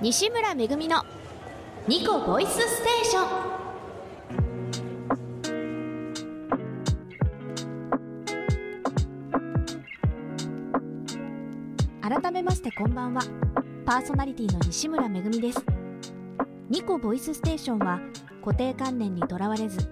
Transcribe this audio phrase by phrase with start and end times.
[0.00, 1.02] 西村めぐみの
[1.88, 3.26] ニコボイスステーション。
[12.00, 13.22] 改めましてこんばんは。
[13.84, 15.64] パーソナリティの西村めぐみです。
[16.70, 17.98] ニコボイスステーションは
[18.44, 19.90] 固定観念にとらわれず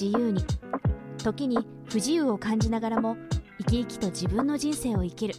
[0.00, 0.44] 自由に
[1.18, 3.16] 時に不自由を感じながらも
[3.58, 5.34] 生き生きと自分の人生を生きる。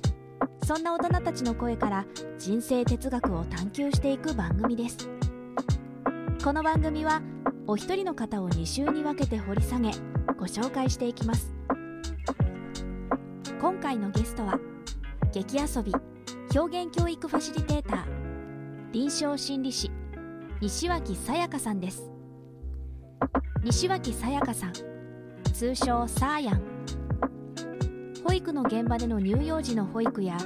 [0.74, 2.06] そんな大人たちの声から
[2.40, 5.10] 人生哲学を探求していく番組です。
[6.42, 7.22] この番組は
[7.68, 9.92] お一人の方を2週に分けて掘り下げ
[10.40, 11.54] ご紹介していきます。
[13.60, 14.62] 今回のゲストは
[15.34, 15.92] 劇遊び
[16.58, 18.06] 表現教育ファシリテーター
[18.94, 19.92] 臨床心理士
[20.62, 22.10] 西脇さやかさんです。
[23.62, 24.74] 西脇さやかさん
[25.52, 26.62] 通称サーヤン。
[28.24, 30.38] 保育の現場での乳幼児の保育や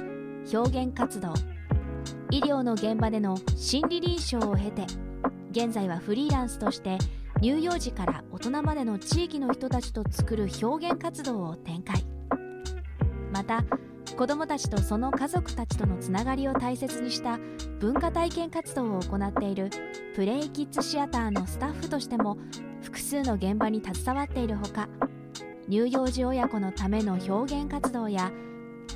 [0.52, 1.34] 表現活動。
[2.30, 4.84] 医療の現場での心理臨床を経て
[5.50, 6.98] 現在はフリーランスとして
[7.40, 12.04] 乳幼児から大人までの地域の人たちと作る表現活動を展開。
[13.32, 13.64] また
[14.16, 17.38] 子どもたちとその家族たちとのつながりを大切にした
[17.80, 19.68] 文化体験活動を行っている
[20.14, 22.38] プレイキッズシアターのスタッフとしても
[22.80, 24.88] 複数の現場に携わっているほか
[25.68, 28.32] 乳幼児親子のための表現活動や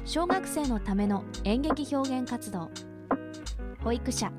[0.05, 2.70] 小学生のための演劇表現活動。
[3.83, 4.33] 保育者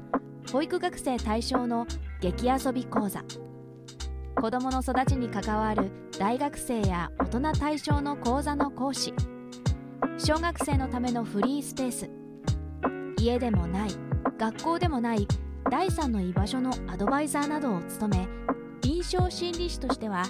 [0.52, 1.88] 保育学生対象の
[2.20, 3.23] 劇遊び講座。
[4.36, 9.14] 子どもの育ちに関わる大学生や大人対象の講座の講師。
[10.18, 12.09] 小学生のためのフリースペース。
[13.18, 13.92] 家でもない
[14.38, 15.28] 学校でもない
[15.70, 18.28] 第三の居場所のアドバイザーなどを務め
[18.81, 20.23] 臨床心理士としては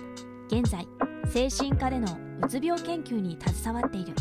[0.50, 0.86] 現在
[1.30, 4.14] 精神科でのうつ病研究に携わっている。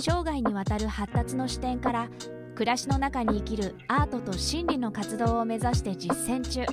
[0.00, 2.08] 生涯にわたる発達の視点から
[2.54, 6.64] 暮らしの中に生きるアートと心理の活動を目指して実践中。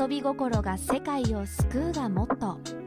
[0.00, 2.78] 遊び心が世界を救うがモットー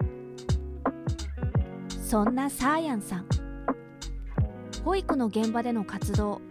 [2.01, 3.25] そんなサーヤンさん。
[4.85, 6.41] 保育の現場での活動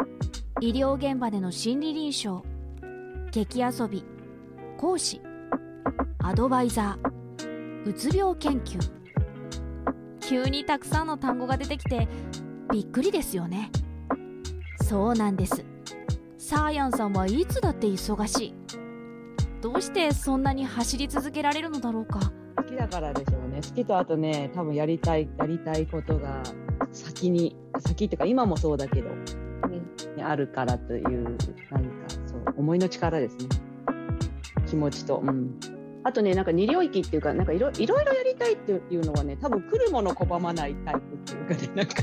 [0.61, 2.43] 医療現場での心理臨床
[3.31, 4.05] 劇遊び
[4.77, 5.21] 講師
[6.19, 8.79] アドバイザーうつ病研究。
[10.21, 12.07] 急にたくさんの単語が出てきて
[12.73, 13.71] びっくりですよね。
[14.83, 15.65] そうなんです。
[16.39, 18.55] サーヤンさんはいつだって忙しい。
[19.61, 22.33] どうしてそんなに走り続けられるのだろうか。
[22.57, 23.57] 好きだからでしょうね。
[23.57, 26.43] 好きとあとね多分やりたいやりたいことが
[26.93, 31.37] 先に先っていうか今もそうだけど、ね、あるからという
[31.71, 33.49] 何かそう思いの力ですね。
[34.67, 35.59] 気持ちと、うん、
[36.03, 41.95] あとねなんか二領域っていうかなんかいろいろやりたいっていうのはね多分来るもの拒まないタイプっていうかね なんか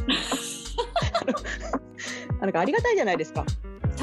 [2.41, 3.45] なんかありがたいじゃないですか。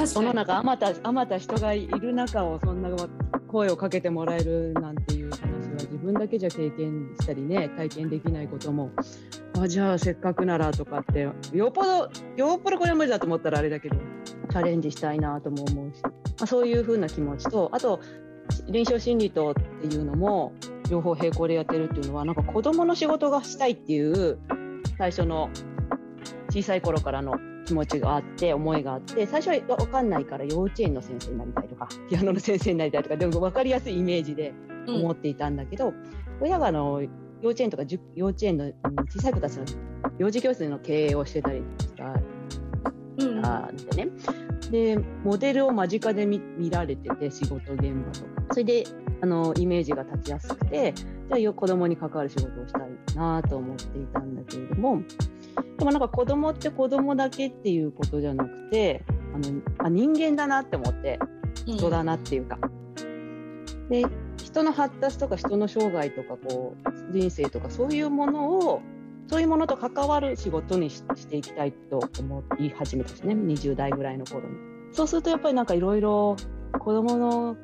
[0.06, 2.90] その中あまたあまた人がいる中をそんな
[3.46, 8.90] 声をかけてもらえるなんていう話は自分だけじゃ経験したりね体験できないことも。
[9.56, 11.20] あじゃあせっかくならとかって
[11.52, 13.96] よっぽどよっぽどこれ無理だと思ったらあれだけど
[14.50, 18.00] チャレンジしたいなとも思うし、まあ、そういうふうな気持ちとあと
[18.68, 20.52] 臨床心理とっていうのも
[20.90, 24.38] 両方並行でやってるっていうのはなんか子どもの仕事がしたいっていう
[24.98, 25.50] 最初の
[26.50, 34.52] 小さい頃からの気持ちがあって思いがあって最初は分かんないから幼稚園の先生になりたいとかピアノの先生になりたいとかでも分かりやすいイメージで
[34.86, 35.94] 思っていたんだけど、うん、
[36.42, 37.02] 親があの
[37.40, 37.84] 幼稚園とか
[38.14, 38.72] 幼稚園の
[39.10, 39.64] 小さい子たちの
[40.18, 42.24] 幼児教室の経営をしてたりしたん。
[43.16, 44.08] でね、
[44.48, 48.34] うん、でモデルを間近で見られてて仕事現場とか。
[48.52, 48.84] それで
[49.20, 55.02] あのイメージが立ちやすくてじゃあ子供に関わる仕事をしたいなと思っていたんだけれども。
[55.78, 59.04] でもなんか子供って子供だけっていうことじゃなくて
[59.34, 61.18] あのあ人間だなって思って
[61.64, 64.04] 人だなっていうか、うん、で
[64.36, 68.82] 人の発達とか人の生涯とかこう人生とかそういうものを
[69.28, 74.56] そういうものと関わる仕事にしていきたいと思い始めたしね20代ぐらいの頃に。
[74.92, 76.36] そうするとやっぱりなんかいろいろ
[76.78, 77.56] 子供の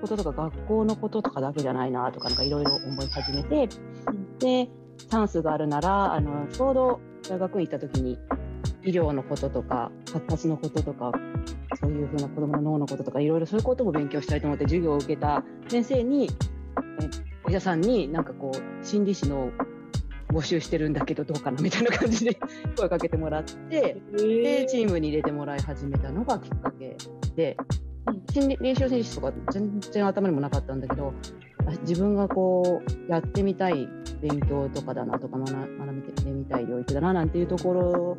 [0.00, 3.68] こととか学校のこととかだけじゃないなとかいろいろ思い始めて、
[4.38, 4.68] で
[4.98, 8.18] チャンスがあるならあのちょうど大学に行った時に
[8.84, 11.12] 医療のこととか発達のこととか
[11.80, 16.30] そういうふうな子どもの脳のこととかいろいろそういうことも勉強したいと思って授業を受けた先生に
[17.00, 17.10] え
[17.44, 19.50] お医者さんになんかこう心理師の
[20.32, 22.38] 募集してるんだけどどうかなみたいな感じで
[22.76, 26.96] 声かけてもらってでチームに入れてもらい始めたのがきっかけ
[27.36, 27.56] で
[28.32, 31.12] 心理臨床心理士とか全然頭にもなかったんだけど
[31.82, 33.88] 自分がこうやってみたい
[34.20, 38.18] 勉強とかだなとか学んでみたい領域だななんていうところ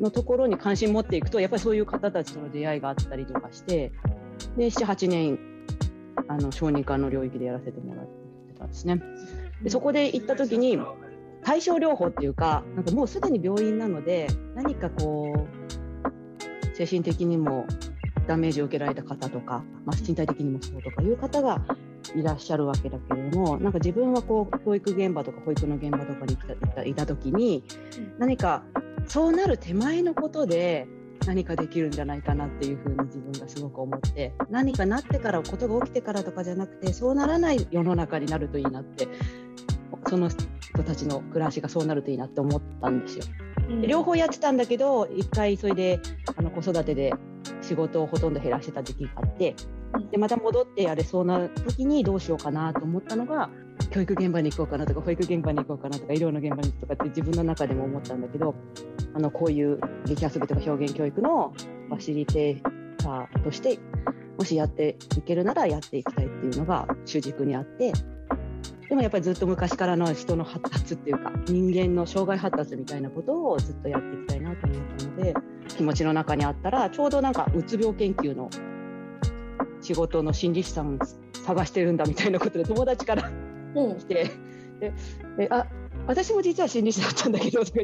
[0.00, 3.92] のところに関心持っていくとやっぱりそういう方たちとの出会いがあったりとかして
[4.56, 5.38] で78年
[6.28, 9.02] あの小児科の領域でやらせてもらってたんですね。
[9.62, 10.78] でそこで行った時に
[11.48, 17.64] 対症療法っていうかなんかもうすでに病院なので何かこう精神的にも
[18.26, 21.64] ダメージを受けられた方とか、まあ、身体的にもそうとかいう方が
[22.14, 27.64] いらっしゃるわけだけれどもなんか自分はこう教育現場とか保育の現場とかにいたいた時に
[28.18, 28.62] 何か
[29.06, 30.86] そうなる手前のことで
[31.26, 39.08] 何かできるんじゃないかなっていうふうに自分がすごく思って何かなってからことが起きてからとかじゃなくてそうならない世の中になるといいなって
[40.10, 40.28] その
[40.78, 43.24] 人たちの暮らしがそうなるといいなって思ったんですよ。
[43.86, 46.00] 両方やってたんだけど一回それで
[46.36, 47.12] あの子育てで
[47.60, 49.54] 仕事をほとんど減らしてた時期があって
[50.10, 53.50] でまた戻ってやれそうな時にどうしようかなと思ったのが
[53.90, 58.54] 教育現場に行こうかなとか保育現場に行こうかなとか医療の現場にとかって自分の中でも思ったんだけど
[59.14, 61.52] あのこういう劇遊びとか表現教育の
[61.88, 62.62] ファシリテー
[62.96, 63.78] ターとして
[64.38, 67.92] もしやっていけるならやっていきたいっていうのが主軸にあって
[68.88, 75.34] でもやっぱりずっと昔からの人の発達っていうか人間の障害発達みたいなことをずっとやっていきたいなと思ったので
[75.68, 78.48] 気持ちの中にあったらちょうどなんかうつ病研究の
[79.82, 80.98] 仕事の心理師さん
[81.44, 83.30] 探してるんだみたいなことで友達から
[83.74, 84.30] 来て、
[84.80, 84.92] で
[85.36, 85.66] であ
[86.06, 87.78] 私も実は心理師だったんだけどとか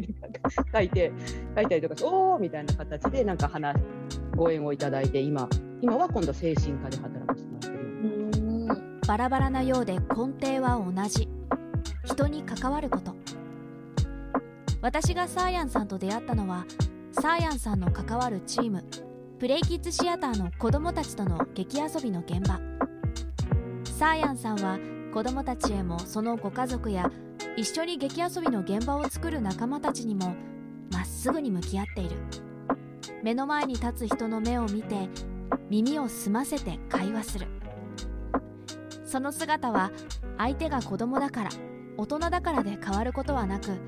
[0.74, 1.12] 書いて
[1.54, 3.76] 書いたりとかしておおみたいな形でなんか話
[4.34, 5.48] ご縁をいただいて今
[5.82, 7.73] 今は今度精神科で働かせてもらってる
[9.06, 11.28] バラバラなようで根底は同じ。
[12.04, 13.14] 人に関わること。
[14.80, 16.64] 私がサーヤンさんと出会ったのは
[17.12, 18.84] サーヤンさんの関わるチーム
[19.38, 22.60] プレイキッズシアターの子どもたちとの劇遊びの現場。
[23.98, 24.78] サーヤンさんは
[25.12, 27.10] 子どもたちへもそのご家族や
[27.56, 30.34] 一緒に劇遊びの現場を作る仲間たちにも
[30.90, 32.16] まっすぐに向き合っている。
[33.22, 35.08] 目の前に立つ人の目を見て
[35.68, 37.46] 耳を澄ませて会話する。
[39.14, 39.92] その姿は
[40.38, 41.50] 相手が子供だから
[41.96, 43.80] 大人だからで変わることはなく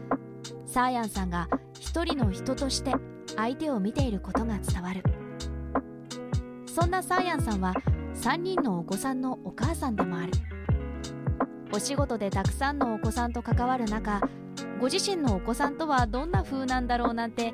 [0.67, 1.49] サーヤンさんが
[1.81, 2.95] 一人の人として
[3.35, 5.03] 相手を見ていることが伝わる。
[6.73, 7.75] そんなサーヤンさんは
[8.15, 10.33] 3人のお子さんのお母さんでもある。
[11.73, 14.21] お仕事でたくさんのお子さんと関わる中
[14.81, 17.53] ご自身のお子さんとはどんな風なんだろうなんて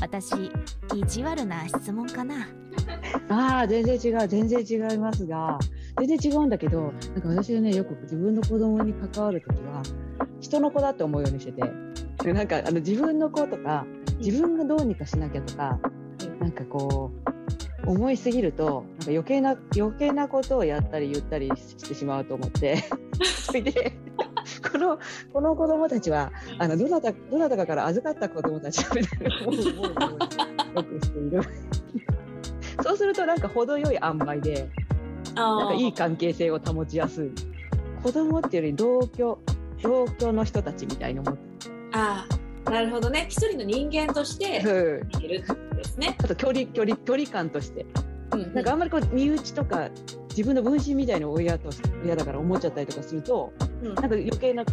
[0.00, 0.50] 私
[0.94, 2.48] 意地悪な質問かな。
[3.28, 5.58] ああ全然違う全然違いますが
[6.06, 9.82] 全然違うんだけどなんか私はねよく自分の子供に関わる時は
[10.40, 11.62] 人の子だって思うようにしてて。
[12.30, 13.84] なんかあの自分の子とか
[14.18, 15.80] 自分がどうにかしなきゃとか
[16.38, 17.10] なんかこ
[17.84, 22.84] う思いすぎるとなんか余計な余計なことをやったり言ったりしてしまうと思って
[23.24, 23.98] それ で
[24.70, 24.98] この
[25.32, 31.42] この子供たちはあのどなたどなたかから預かった子供たちみたいなよくしている。
[32.82, 34.68] そうするとなんか程よい塩梅で
[35.34, 37.30] なんかいい関係性を保ちやすい。
[38.02, 39.38] 子供っていうより同居
[39.82, 41.70] 同居の人たちみたいに思って。
[41.92, 42.26] あ
[42.66, 43.26] あなるほどね。
[43.28, 44.60] 一人の人間として
[45.20, 45.42] いる
[45.76, 47.84] ですね、あと距離距離距離感として、
[48.32, 49.90] うん、なんかあんまりこう身内とか
[50.30, 51.70] 自分の分身みたいな親と
[52.04, 53.52] 親だから思っちゃったりとかすると、
[53.82, 54.64] うん、なんか余計な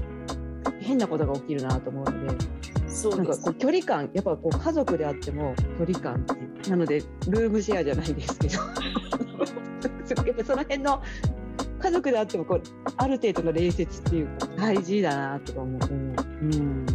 [0.79, 2.59] 変なことが起きるなと思うので。
[2.87, 6.19] そうなんかこう距離感やっぱこう家族であっても距離感っ
[6.63, 8.57] てなのでルームシェアじゃないですけど
[10.15, 11.01] やっぱその辺の
[11.81, 12.61] 家族であってもこう
[12.97, 16.85] ある程度の礼節っていうか大事だなとか思う、うん。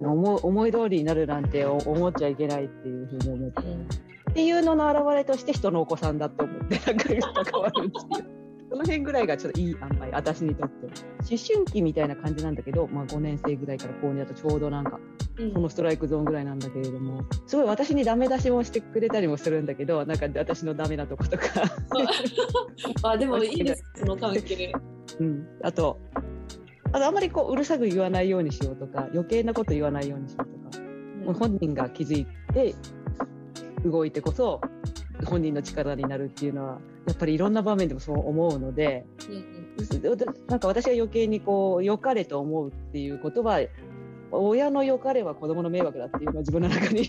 [0.00, 3.62] 思思い通りになるなんて思っちゃいけないっていうふうに思って、
[4.30, 8.26] っていうのの表れとして人のお子さんだと思ってなんか関わるんですよ。
[8.26, 8.37] そ
[8.78, 10.92] の辺ぐらいがちょっといい塩梅私にとって思
[11.22, 14.98] 春期みたいな感じなんだけど、まあ、5年生ぐらいから高2だとちょうどなんか
[15.54, 21.44] このストライクゾーンぐらいなんだけれども、すごい私にダメ出しもしてくれたりもするんだけどなんか私のダメなとことか。
[23.04, 23.84] あでもいいです。
[23.96, 24.72] その関係、
[25.20, 26.00] うん、あと
[26.92, 32.74] あとあんまりこううるさく言わないようにしようとか余計なこと言わないようにしようとか、うん、もう本人が気づいて
[33.84, 34.60] 動いてこそ
[35.24, 43.60] 本人の力になるっていうのはやっぱりいろんな場面でもそう思うので、うん、なんか私が余計にこう良かれと思うっていうことは
[44.30, 47.08] 親の良かれは子供の迷惑だっていうのは自分の中に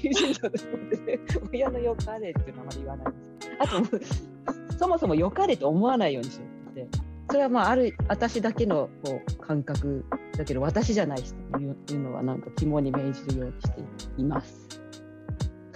[1.52, 4.30] 親の良かれっていうのはあまり言わないです。
[4.70, 6.88] あとそもそも良かれと思わないようにしようって。
[7.32, 10.04] それはまあある私だけのこう感覚
[10.36, 13.84] だけど私じゃない人というのはなんか肝に銘じるようにして
[14.18, 14.79] います。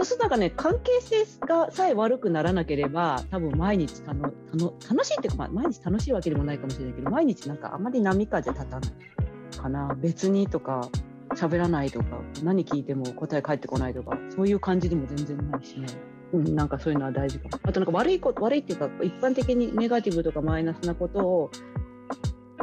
[0.05, 8.91] そうなんかね関係性がさえ悪くならなければ多分毎日たのたの楽しいっていうか、毎日楽しいわけでもないかもしれないけど毎日なんかあまり波風立たない
[9.57, 10.89] かな別にとか
[11.35, 12.05] 喋らないとか
[12.43, 15.87] 何聞いても答え返ってこないとかそういう感じでも全然ないしね。
[16.33, 17.59] うん、なんかそういうのは大事かも。
[17.63, 21.51] あとなんか悪いこと悪いっていうか一般的にネガティブとかマイナスなことを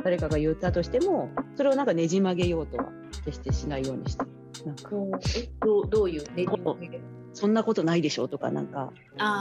[0.03, 2.87] 誰かが言ったとしてもそれをなんかねじ曲げようとは
[3.25, 4.25] 決してしないようにして。
[4.67, 7.01] なんかどうどういうねじ曲げ？
[7.33, 8.93] そんなことないでしょうとかなんか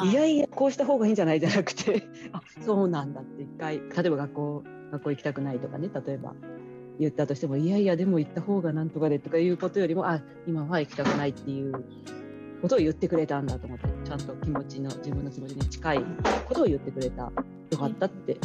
[0.05, 6.33] いやいやこうした方がいいんじゃないじゃなくて あそうなんだって一回例えば学校学校行きたくないとかね例えば
[6.99, 11.83] 言ったとしてもいやいやでも行った方がなんとかでとかいうことよりもあ今は行きたくないっていう
[12.61, 16.03] ことを言ってくれたんだと思ってちゃんと気持ちの自分の気持ちに近い
[16.47, 17.31] ことを言ってくれた
[17.71, 18.37] よかったって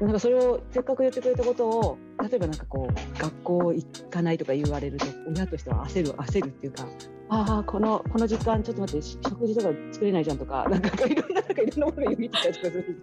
[0.00, 6.86] なんかそれをせっかく言ってくれたことを例えばなんかこう学校行かないとか言われると親としては焦る焦るっていうか
[7.28, 12.70] ああこのこの時間ちょっと待って食事とか作れないじゃんとかなんかいろんななんかいろんなものが読みたりとかす。
[12.70, 13.02] る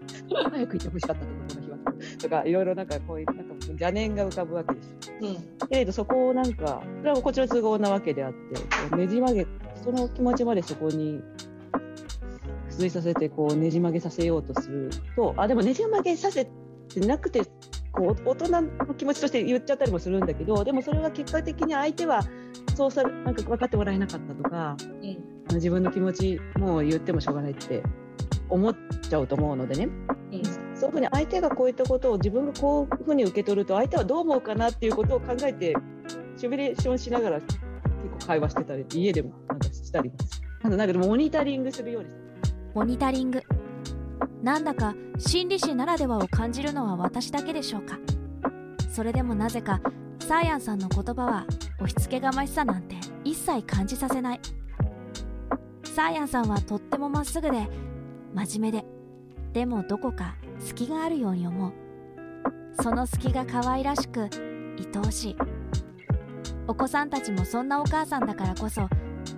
[0.52, 1.78] 早く行ってほしかったとかこの日は。
[2.22, 5.14] とかいろいろなんかこういうなんか邪念が浮かぶわけですよ。
[5.22, 9.48] うん、けれどそこをなんかそれはこっちの都合なわけであってねじ曲げ
[9.84, 11.22] その気持ちまでそこに
[12.70, 16.48] 付随させてこうねじ曲げさせようとするとあでもねじ曲げさせ
[16.94, 17.44] てなくて
[17.92, 22.22] こう大人の気持ちとして言っちゃったりもするんだけどでもそれは結果的に相手は
[22.76, 27.84] そうさなんか分かってもらえなかったとか、うん、自分の気持ちもう言ってもしょうがないって
[28.50, 28.76] 思っ
[29.10, 29.90] ちゃうと思うのでね、
[30.32, 30.44] うん、
[30.76, 35.76] そういうふうに相手がこういったことを自分がこういうふうに受け取ると相手はどう思うかなっていうことを考えて
[36.36, 37.60] シミュレーションしながら結
[38.20, 40.12] 構会話してたり家でもなんかしたり
[40.64, 42.10] なんかモニタリングするように
[42.74, 43.44] モニタリング
[44.44, 47.98] なんだか心理師ならではを感じるのは私だけでしょうか？
[48.92, 49.80] それでもなぜか
[50.20, 51.46] サーヤンさんの言葉は
[51.80, 54.42] 押し付けがましさなんて一切感じさせない。
[55.86, 57.70] サーヤンさんはとってもまっすぐで
[58.34, 58.86] 真面目で
[59.54, 61.74] でもどこか隙があるように思う。
[62.82, 65.38] その隙が可愛らしく愛おしい。
[66.68, 68.90] お子さんたちもそんなお母さんだからこそ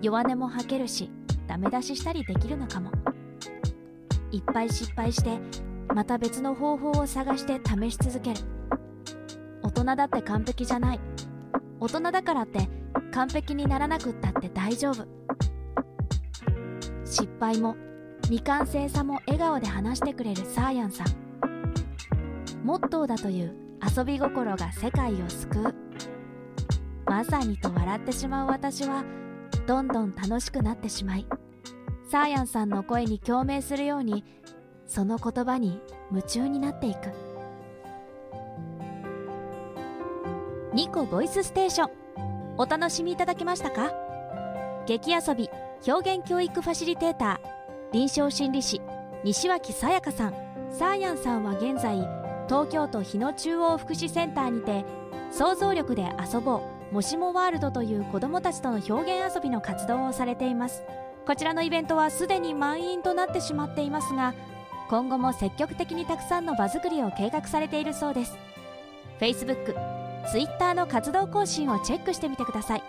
[0.02, 1.12] 弱音も吐けるし
[1.46, 2.90] ダメ出ししたりできるのかも。
[4.32, 5.40] いっぱい失敗して
[5.94, 8.40] また別の方法を探して試し続ける。
[9.62, 11.00] 大人だって完璧じゃない。
[11.80, 12.68] 大人だからって
[13.12, 15.08] 完璧にならなくったって大丈夫。
[17.06, 17.76] 失敗も
[18.24, 21.08] 未完成さも笑顔で話してくれるサーヤンさん。
[22.64, 23.56] モットーだという
[23.96, 25.76] 遊び心が世界を救う。
[27.06, 29.04] まさにと笑ってしまう私は
[29.68, 31.26] どんどん楽しくなってしまい
[32.16, 34.24] サーヤンさんの声に共鳴するように
[34.88, 35.82] その言葉に
[36.12, 37.12] 夢中になっていく。
[40.74, 41.90] ニコボイスステーション
[42.58, 43.92] お楽しみいただけましたか？
[44.86, 45.50] 劇遊び
[45.86, 48.80] 表現教育ファシリテーター臨床心理士
[49.26, 50.34] 西脇さやかさん。
[50.72, 51.98] サーヤンさんは現在
[52.48, 54.86] 東京都日野中央福祉センターにて
[55.32, 60.82] 想像力で遊ぼうもしもワールドという子どもたちとの表現遊びの活動をされています。
[61.26, 64.34] こちらのイベントはすでに満員となってしまっていますが
[64.90, 68.38] 今後も積極的にたくさんの場作りを計画されているそうです。
[69.20, 69.74] Facebook、
[70.32, 72.84] Twitter の活動更新をチェックしてみてください。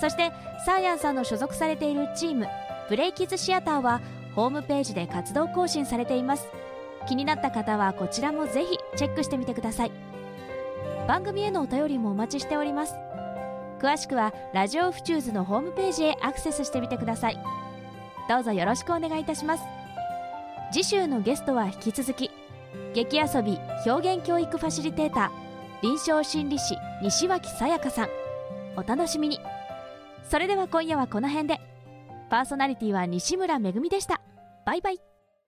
[0.00, 0.32] そして
[0.66, 2.48] サーヤンさんの所属されているチーム
[2.88, 4.00] ブレイキズシアターは
[4.34, 6.48] ホームページで活動更新されています。
[7.08, 9.92] 気になった方はこちらもぜひチェックしてみてください。
[11.06, 12.94] 番組へのお便りもお待ちしております。
[13.80, 17.59] 詳しくはラジオフチューズのホームページへアクセスしてみてください。
[18.30, 19.64] どうぞよろしくお願いいたします。
[20.70, 22.30] 次週のゲストは引き続き
[22.94, 28.08] 劇遊び表現教育ファシリテーター臨床心理士西脇さやかさん。
[28.76, 29.40] お楽しみに。
[30.30, 31.58] それでは今夜はこの辺で。
[32.30, 34.20] パーソナリティは西村めぐみでした。
[34.64, 35.09] バイバイ。